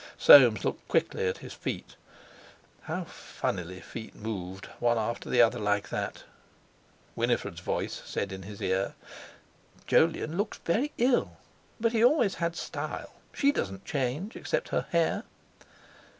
[0.17, 1.95] Soames looked quickly at his feet.
[2.81, 6.23] How funnily feet moved, one after the other like that!
[7.15, 8.95] Winifred's voice said in his ear:
[9.85, 11.37] "Jolyon looks very ill;
[11.79, 13.13] but he always had style.
[13.31, 15.23] She doesn't change—except her hair."